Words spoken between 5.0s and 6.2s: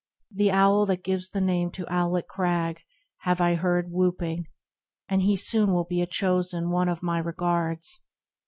and he soon will be A